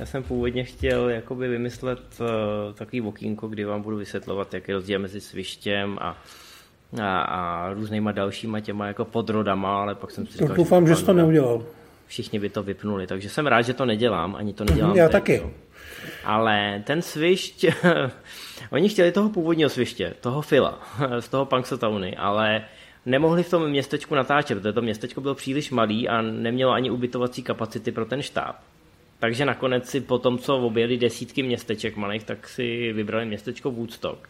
[0.00, 2.26] já jsem původně chtěl jakoby vymyslet uh,
[2.74, 6.16] takový okýnko, kdy vám budu vysvětlovat, jaký je rozdíl mezi svištěm a,
[7.02, 10.96] a, a různýma dalšíma těma jako podrodama, ale pak jsem si říkal, Doufám, že, že
[10.96, 11.64] jsi to neudělal.
[12.06, 14.96] Všichni by to vypnuli, takže jsem rád, že to nedělám, ani to nedělám.
[14.96, 15.36] Já teď, taky.
[15.36, 15.50] Jo.
[16.24, 17.66] Ale ten svišť,
[18.70, 20.80] oni chtěli toho původního sviště, toho Fila,
[21.20, 22.64] z toho Punxsutawney, ale
[23.06, 27.42] nemohli v tom městečku natáčet, protože to městečko bylo příliš malý a nemělo ani ubytovací
[27.42, 28.56] kapacity pro ten štáb.
[29.18, 34.28] Takže nakonec si po tom, co objeli desítky městeček malých, tak si vybrali městečko Woodstock,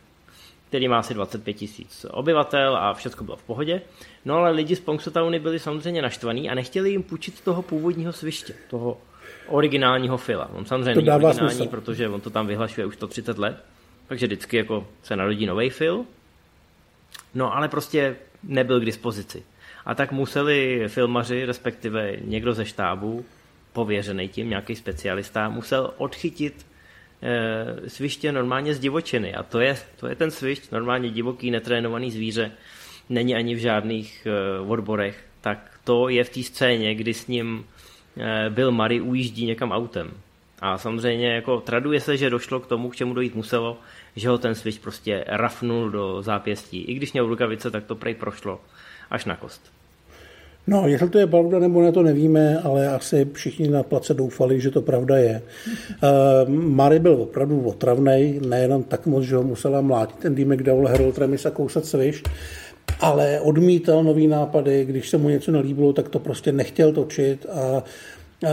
[0.69, 3.83] který má asi 25 tisíc obyvatel a všechno bylo v pohodě.
[4.25, 8.55] No ale lidi z Punxsutawney byli samozřejmě naštvaní a nechtěli jim půjčit toho původního sviště,
[8.71, 8.99] toho
[9.47, 10.51] originálního fila.
[10.55, 11.71] On samozřejmě není originální, smysl.
[11.71, 13.65] protože on to tam vyhlašuje už 130 let,
[14.07, 16.05] takže vždycky jako se narodí nový fil.
[17.35, 19.43] No ale prostě nebyl k dispozici.
[19.85, 23.25] A tak museli filmaři, respektive někdo ze štábu,
[23.77, 26.67] pověřený tím, nějaký specialista, musel odchytit
[27.23, 29.35] e, sviště normálně z divočiny.
[29.35, 32.53] A to je, to je ten svišť, normálně divoký, netrénovaný zvíře,
[33.09, 35.25] není ani v žádných e, odborech.
[35.41, 37.65] Tak to je v té scéně, kdy s ním
[38.17, 40.11] e, Bill Murray ujíždí někam autem.
[40.61, 43.77] A samozřejmě jako traduje se, že došlo k tomu, k čemu dojít muselo,
[44.17, 46.81] že ho ten switch prostě rafnul do zápěstí.
[46.89, 48.61] I když měl rukavice, tak to prej prošlo
[49.11, 49.76] až na kost.
[50.67, 54.61] No, jestli to je pravda nebo ne, to nevíme, ale asi všichni na place doufali,
[54.61, 55.43] že to pravda je.
[56.03, 60.45] Uh, Mary byl opravdu otravný, nejenom tak moc, že ho musela mlátit ten D.
[60.45, 62.23] McDowell, Harold Remis a kousat sviš,
[63.01, 67.83] ale odmítal nový nápady, když se mu něco nelíbilo, tak to prostě nechtěl točit a
[68.43, 68.51] uh,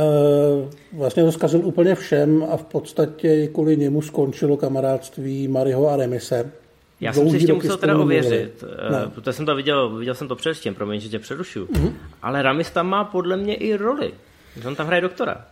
[0.93, 6.52] vlastně to zkazil úplně všem a v podstatě kvůli němu skončilo kamarádství Maryho a Remise
[7.03, 9.09] já jsem si ještě musel teda ověřit, no.
[9.09, 11.65] protože jsem to viděl, viděl jsem to předtím, promiň, že tě přerušu.
[11.65, 11.93] Mm-hmm.
[12.21, 14.13] Ale Ramis tam má podle mě i roli.
[14.61, 15.45] Že on tam hraje doktora.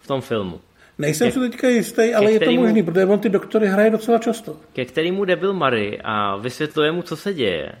[0.00, 0.60] V tom filmu.
[0.98, 4.18] Nejsem ke, si teďka jistý, ale je to možný, protože on ty doktory hraje docela
[4.18, 4.56] často.
[4.72, 7.72] Ke kterému debil Mary a vysvětluje mu, co se děje.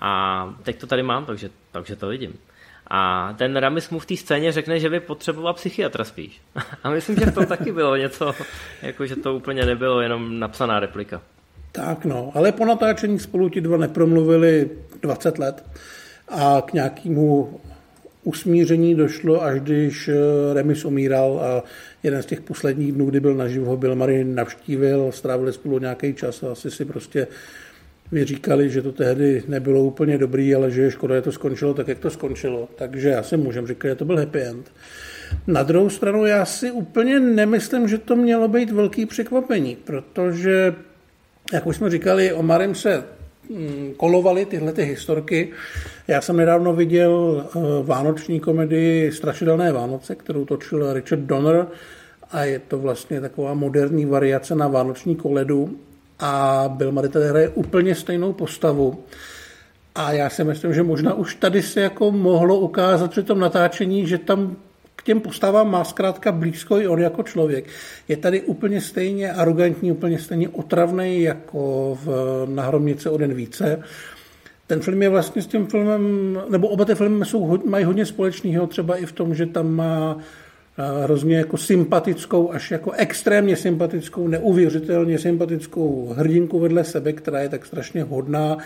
[0.00, 2.38] A teď to tady mám, takže, takže to vidím.
[2.86, 6.40] A ten Ramis mu v té scéně řekne, že by potřeboval psychiatra spíš.
[6.82, 8.34] A myslím, že to taky bylo něco,
[8.82, 11.22] jako že to úplně nebylo jenom napsaná replika.
[11.74, 14.70] Tak no, ale po natáčení spolu ti dva nepromluvili
[15.02, 15.64] 20 let
[16.28, 17.60] a k nějakému
[18.24, 20.14] usmíření došlo, až když eh,
[20.54, 21.62] Remis umíral a
[22.02, 26.42] jeden z těch posledních dnů, kdy byl naživu, ho Murray navštívil, strávili spolu nějaký čas
[26.42, 27.26] a asi si prostě
[28.12, 31.88] vyříkali, že to tehdy nebylo úplně dobrý, ale že je škoda, že to skončilo tak,
[31.88, 32.68] jak to skončilo.
[32.76, 34.72] Takže já si můžem říkat, že to byl happy end.
[35.46, 40.74] Na druhou stranu já si úplně nemyslím, že to mělo být velký překvapení, protože
[41.52, 43.04] jak už jsme říkali, o Marim se
[43.50, 45.50] mm, kolovaly tyhle ty historky.
[46.08, 51.66] Já jsem nedávno viděl eh, vánoční komedii Strašidelné Vánoce, kterou točil Richard Donner
[52.30, 55.78] a je to vlastně taková moderní variace na vánoční koledu
[56.18, 59.04] a Bill Murray tady hraje úplně stejnou postavu.
[59.94, 64.06] A já si myslím, že možná už tady se jako mohlo ukázat při tom natáčení,
[64.06, 64.56] že tam
[65.04, 67.64] těm postavám má zkrátka blízko i on jako člověk.
[68.08, 72.08] Je tady úplně stejně arrogantní, úplně stejně otravný jako v
[72.48, 73.82] Nahromnice o den více.
[74.66, 78.66] Ten film je vlastně s tím filmem, nebo oba ty filmy jsou, mají hodně společného,
[78.66, 80.18] třeba i v tom, že tam má
[80.78, 87.48] eh, hrozně jako sympatickou, až jako extrémně sympatickou, neuvěřitelně sympatickou hrdinku vedle sebe, která je
[87.48, 88.58] tak strašně hodná,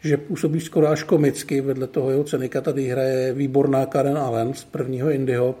[0.00, 1.60] že působí skoro až komicky.
[1.60, 5.54] Vedle toho jeho cenika tady hraje výborná Karen Allen z prvního Indyho.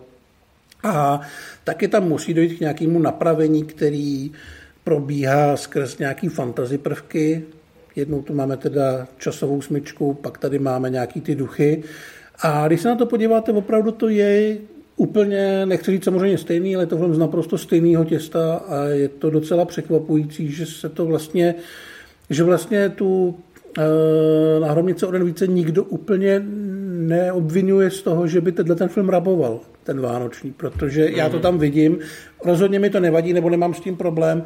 [0.86, 1.20] A
[1.64, 4.32] taky tam musí dojít k nějakému napravení, který
[4.84, 7.42] probíhá skrz nějaký fantasy prvky.
[7.96, 11.82] Jednou tu máme teda časovou smyčku, pak tady máme nějaký ty duchy.
[12.42, 14.58] A když se na to podíváte, opravdu to je
[14.96, 19.08] úplně, nechci říct samozřejmě stejný, ale je to film z naprosto stejného těsta a je
[19.08, 21.54] to docela překvapující, že se to vlastně,
[22.30, 23.38] že vlastně tu
[23.78, 26.42] e, na Hromnice o den více nikdo úplně
[26.86, 31.14] neobvinuje z toho, že by tenhle ten film raboval ten vánoční, protože mm.
[31.14, 31.42] já to mhm.
[31.42, 31.98] tam vidím.
[32.44, 34.44] Rozhodně mi to nevadí, nebo nemám s tím problém,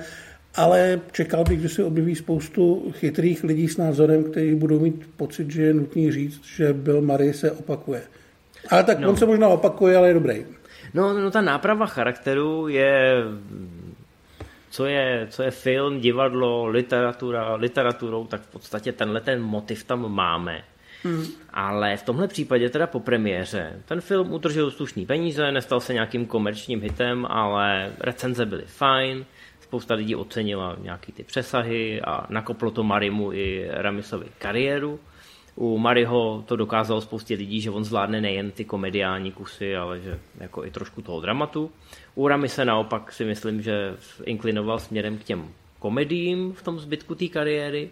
[0.55, 5.51] ale čekal bych, že se objeví spoustu chytrých lidí s názorem, kteří budou mít pocit,
[5.51, 8.03] že je nutný říct, že Bill Murray se opakuje.
[8.71, 9.09] Ale tak no.
[9.09, 10.45] on se možná opakuje, ale je dobrý.
[10.95, 13.25] No, no ta náprava charakteru je
[14.71, 20.13] co je, co je film, divadlo, literatura, literaturou, tak v podstatě tenhle ten motiv tam
[20.13, 20.63] máme.
[21.05, 21.27] Hmm.
[21.53, 26.27] Ale v tomhle případě teda po premiéře ten film utržil slušný peníze, nestal se nějakým
[26.27, 29.25] komerčním hitem, ale recenze byly fajn,
[29.61, 35.01] spousta lidí ocenila nějaký ty přesahy a nakoplo to Marimu i Ramisovi kariéru.
[35.57, 40.19] U Mariho to dokázalo spoustě lidí, že on zvládne nejen ty komediální kusy, ale že
[40.41, 41.71] jako i trošku toho dramatu.
[42.15, 47.29] U Ramise naopak si myslím, že inklinoval směrem k těm komediím v tom zbytku té
[47.29, 47.91] kariéry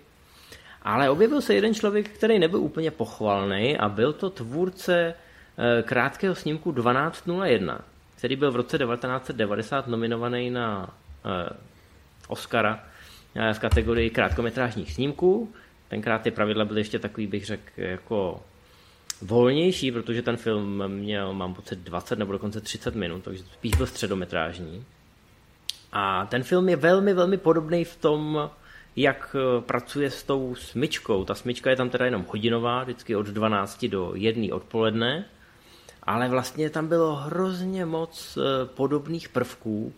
[0.82, 6.34] ale objevil se jeden člověk, který nebyl úplně pochvalný a byl to tvůrce eh, krátkého
[6.34, 7.80] snímku 1201,
[8.16, 11.56] který byl v roce 1990 nominovaný na eh,
[12.28, 12.84] Oscara
[13.34, 15.52] eh, v kategorii krátkometrážních snímků.
[15.88, 18.42] Tenkrát ty pravidla byly ještě takový, bych řekl, jako
[19.22, 23.86] volnější, protože ten film měl, mám pocit, 20 nebo dokonce 30 minut, takže spíš byl
[23.86, 24.84] středometrážní.
[25.92, 28.50] A ten film je velmi, velmi podobný v tom,
[28.98, 31.24] jak eh, pracuje s tou smyčkou.
[31.24, 35.24] Ta smyčka je tam teda jenom hodinová, vždycky od 12 do 1 odpoledne,
[36.02, 39.92] ale vlastně tam bylo hrozně moc eh, podobných prvků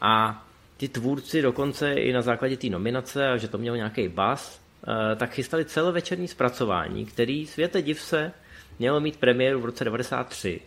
[0.00, 0.44] a
[0.76, 5.16] ty tvůrci dokonce i na základě té nominace, a že to měl nějaký bas, eh,
[5.16, 8.32] tak chystali celovečerní zpracování, který světe div se
[8.78, 10.60] mělo mít premiéru v roce 93.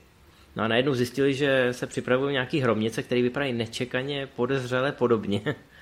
[0.55, 5.41] No a najednou zjistili, že se připravují nějaký hromnice, které vypadají nečekaně podezřele podobně.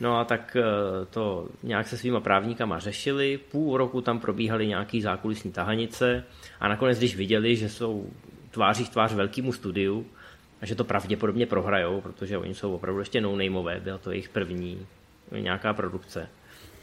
[0.00, 0.62] No a tak eh,
[1.10, 6.24] to nějak se svýma právníkama řešili, půl roku tam probíhaly nějaký zákulisní tahanice
[6.60, 8.10] a nakonec, když viděli, že jsou
[8.50, 10.06] tváří v tvář velkému studiu,
[10.60, 14.28] a že to pravděpodobně prohrajou, protože oni jsou opravdu ještě no nameové, byla to jejich
[14.28, 14.86] první
[15.30, 16.28] nějaká produkce.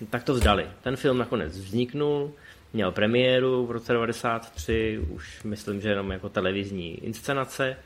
[0.10, 0.67] Tak to vzdali.
[0.82, 2.32] Ten film nakonec vzniknul,
[2.73, 7.78] měl premiéru v roce 93, už myslím, že jenom jako televizní inscenace.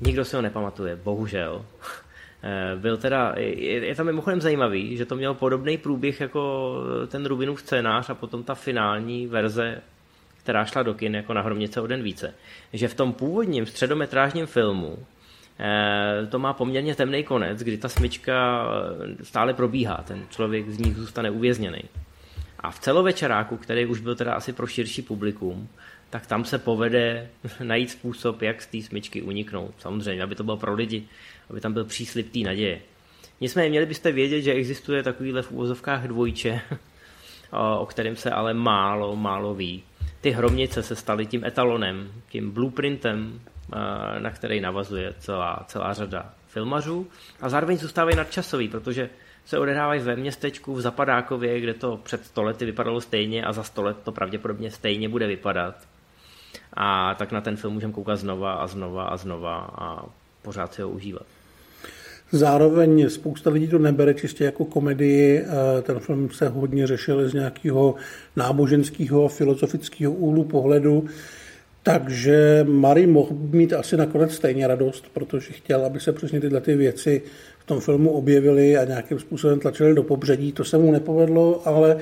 [0.00, 1.64] Nikdo si ho nepamatuje, bohužel.
[2.42, 6.74] Eh, byl teda, je, je tam mimochodem zajímavý, že to mělo podobný průběh jako
[7.08, 9.82] ten Rubinův scénář a potom ta finální verze,
[10.42, 12.34] která šla do kin jako na Hromnice o den více.
[12.72, 14.98] Že v tom původním středometrážním filmu
[15.58, 18.66] eh, to má poměrně temný konec, kdy ta smyčka
[19.20, 21.82] eh, stále probíhá, ten člověk z nich zůstane uvězněný.
[22.60, 25.68] A v celovečeráku, který už byl teda asi pro širší publikum,
[26.10, 27.28] tak tam se povede
[27.62, 29.74] najít způsob, jak z té smyčky uniknout.
[29.78, 31.08] Samozřejmě, aby to bylo pro lidi,
[31.50, 32.80] aby tam byl příslip té naděje.
[33.40, 36.60] Nicméně měli byste vědět, že existuje takovýhle v úvozovkách dvojče,
[37.78, 39.82] o kterém se ale málo, málo ví.
[40.20, 43.40] Ty hromnice se staly tím etalonem, tím blueprintem,
[44.18, 47.06] na který navazuje celá, celá řada filmařů
[47.40, 49.10] a zároveň zůstávají nadčasový, protože
[49.44, 53.82] se odehrávají ve městečku v Zapadákově, kde to před stolety vypadalo stejně a za sto
[53.82, 55.74] let to pravděpodobně stejně bude vypadat.
[56.74, 60.04] A tak na ten film můžeme koukat znova a znova a znova a
[60.42, 61.26] pořád si ho užívat.
[62.32, 65.44] Zároveň spousta lidí to nebere čistě jako komedii.
[65.82, 67.94] Ten film se hodně řešil z nějakého
[68.36, 71.04] náboženského, filozofického úhlu pohledu.
[71.82, 76.76] Takže Mary mohl mít asi nakonec stejně radost, protože chtěl, aby se přesně tyhle ty
[76.76, 77.22] věci
[77.58, 80.52] v tom filmu objevily a nějakým způsobem tlačily do pobřadí.
[80.52, 81.96] To se mu nepovedlo, ale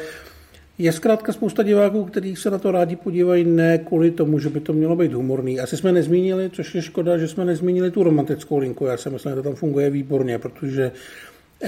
[0.78, 4.60] je zkrátka spousta diváků, kteří se na to rádi podívají ne kvůli tomu, že by
[4.60, 5.60] to mělo být humorný.
[5.60, 8.86] Asi jsme nezmínili, což je škoda, že jsme nezmínili tu romantickou linku.
[8.86, 10.92] Já si myslím, že to tam funguje výborně, protože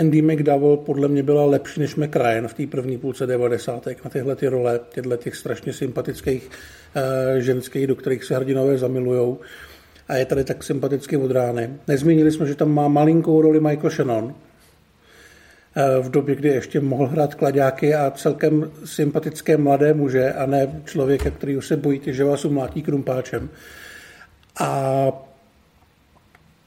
[0.00, 3.86] Andy McDowell podle mě byla lepší než McRyan v té první půlce 90.
[4.04, 9.38] na tyhle ty role, těchto těch strašně sympatických uh, ženských, do kterých se hrdinové zamilujou.
[10.08, 11.70] A je tady tak sympaticky od rány.
[11.88, 14.34] Nezmínili jsme, že tam má malinkou roli Michael Shannon,
[16.00, 21.30] v době, kdy ještě mohl hrát kladáky a celkem sympatické mladé muže a ne člověka,
[21.30, 23.50] který už se bojí, že vás umlátí krumpáčem.
[24.60, 24.82] A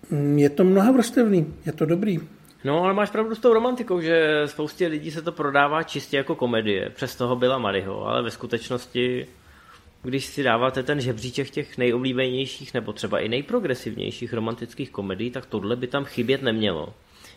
[0.09, 2.19] mm, je to mnoha vrstevný, je to dobrý.
[2.63, 6.35] No, ale máš pravdu s tou romantikou, že spoustě lidí se to prodává čistě jako
[6.35, 6.89] komedie.
[6.89, 9.27] Přes toho byla Maryho, ale ve skutečnosti,
[10.03, 15.75] když si dáváte ten žebříček těch nejoblíbenějších nebo třeba i nejprogresivnějších romantických komedií, tak tohle
[15.75, 16.93] by tam chybět nemělo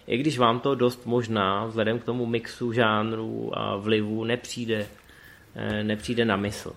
[0.07, 4.87] i když vám to dost možná, vzhledem k tomu mixu žánrů a vlivu, nepřijde,
[5.57, 6.73] eh, nepřijde na mysl.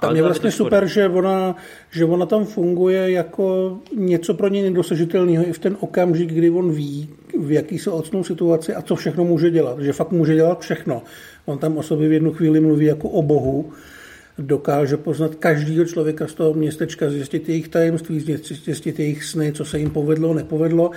[0.00, 1.56] Tam je vlastně super, že ona,
[1.90, 6.72] že ona tam funguje jako něco pro ně nedosažitelného i v ten okamžik, kdy on
[6.72, 7.08] ví,
[7.40, 9.80] v jaký se ocnou situaci a co všechno může dělat.
[9.80, 11.02] Že fakt může dělat všechno.
[11.44, 13.72] On tam o sobě v jednu chvíli mluví jako o Bohu,
[14.38, 19.78] dokáže poznat každého člověka z toho městečka, zjistit jejich tajemství, zjistit jejich sny, co se
[19.78, 20.90] jim povedlo, nepovedlo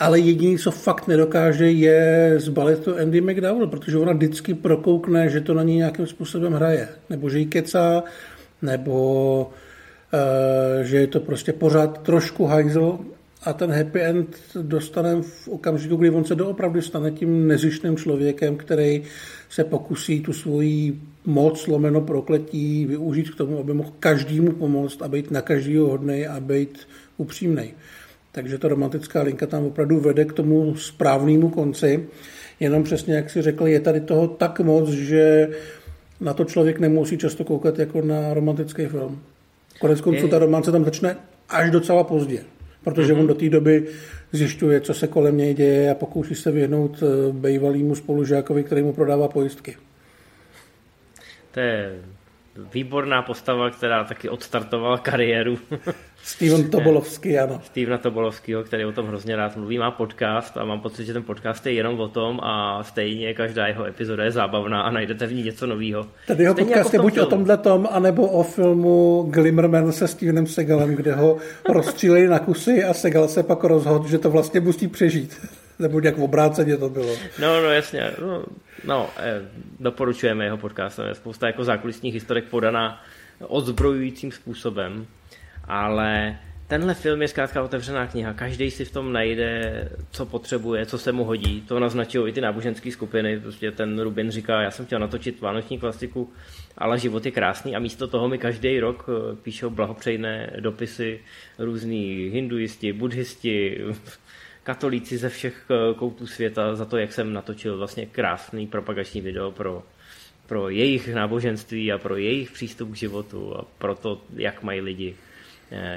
[0.00, 5.40] ale jediný, co fakt nedokáže, je zbalit to Andy McDowell, protože ona vždycky prokoukne, že
[5.40, 8.02] to na ní nějakým způsobem hraje, nebo že jí kecá,
[8.62, 9.42] nebo
[10.12, 12.98] uh, že je to prostě pořád trošku hajzl
[13.44, 18.56] a ten happy end dostane v okamžiku, kdy on se doopravdy stane tím nezištným člověkem,
[18.56, 19.02] který
[19.50, 25.08] se pokusí tu svoji moc, lomeno prokletí využít k tomu, aby mohl každému pomoct a
[25.08, 26.78] být na každého hodnej a být
[27.16, 27.74] upřímnej.
[28.32, 32.08] Takže ta romantická linka tam opravdu vede k tomu správnému konci.
[32.60, 35.48] Jenom přesně, jak si řekl, je tady toho tak moc, že
[36.20, 39.22] na to člověk nemusí často koukat jako na romantický film.
[39.80, 41.16] Konec konců ta romance tam začne
[41.48, 42.44] až docela pozdě,
[42.84, 43.86] protože on do té doby
[44.32, 48.92] zjišťuje, co se kolem něj děje a pokouší se vyhnout eh, bývalýmu spolužákovi, který mu
[48.92, 49.76] prodává pojistky.
[51.50, 51.98] To je
[52.74, 55.58] výborná postava, která taky odstartovala kariéru.
[56.22, 57.60] Steven Tobolovský, ano.
[57.64, 61.22] Stevena Tobolovskýho, který o tom hrozně rád mluví, má podcast a mám pocit, že ten
[61.22, 65.32] podcast je jenom o tom a stejně každá jeho epizoda je zábavná a najdete v
[65.32, 66.06] ní něco nového.
[66.26, 67.26] Tady jeho podcast jako je buď filmu.
[67.26, 71.36] o tomhle tom, anebo o filmu Glimmerman se Stevenem Segalem, kde ho
[71.68, 75.46] rozstříleli na kusy a Segal se pak rozhodl, že to vlastně musí přežít.
[75.78, 77.14] Nebo nějak v obráceně to bylo.
[77.40, 78.10] No, no jasně.
[78.20, 78.44] No,
[78.84, 79.42] no eh,
[79.80, 81.00] doporučujeme jeho podcast.
[81.08, 83.02] Je spousta jako zákulisních historek podaná
[83.48, 85.06] odzbrojujícím způsobem
[85.70, 88.32] ale tenhle film je zkrátka otevřená kniha.
[88.32, 91.60] Každý si v tom najde, co potřebuje, co se mu hodí.
[91.68, 93.40] To naznačují i ty náboženské skupiny.
[93.40, 96.32] Prostě ten Rubin říká, já jsem chtěl natočit vánoční klasiku,
[96.78, 101.20] ale život je krásný a místo toho mi každý rok eh, píšou blahopřejné dopisy
[101.58, 103.80] různí hinduisti, buddhisti,
[104.62, 109.50] katolíci ze všech eh, koutů světa za to, jak jsem natočil vlastně krásný propagační video
[109.50, 109.82] pro,
[110.46, 115.14] pro jejich náboženství a pro jejich přístup k životu a pro to, jak mají lidi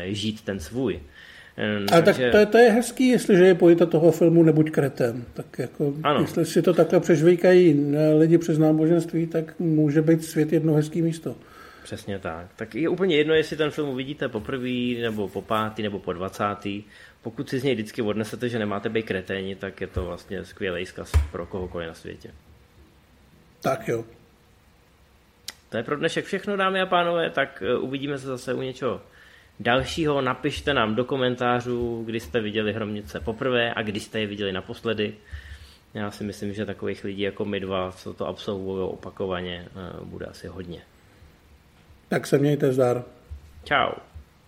[0.06, 1.00] žít ten svůj.
[1.92, 2.22] A takže...
[2.22, 5.26] tak to je, to je hezký, jestliže je pojita toho filmu Nebuď kretem.
[5.34, 6.22] Tak jako, ano.
[6.22, 11.36] jestli si to takhle přežvíkají lidi přes náboženství, tak může být svět jedno hezký místo.
[11.84, 12.48] Přesně tak.
[12.56, 16.84] Tak je úplně jedno, jestli ten film uvidíte poprvé, nebo po pátý, nebo po dvacátý.
[17.22, 20.86] Pokud si z něj vždycky odnesete, že nemáte být kreténi, tak je to vlastně skvělý
[20.86, 22.32] zkaz pro kohokoliv na světě.
[23.62, 24.06] Tak jo.
[25.70, 29.02] To je pro dnešek všechno, dámy a pánové, tak eh, uvidíme se zase u něčeho
[29.60, 30.22] dalšího.
[30.22, 35.14] Napište nám do komentářů, kdy jste viděli Hromnice poprvé a kdy jste je viděli naposledy.
[35.94, 40.26] Já si myslím, že takových lidí jako my dva, co to absolvují opakovaně, eh, bude
[40.26, 40.82] asi hodně.
[42.10, 43.04] Tak se mějte zdar.
[43.64, 44.13] Ciao.